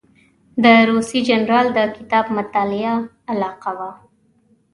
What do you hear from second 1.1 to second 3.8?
جنرال د کتاب مطالعه علاقه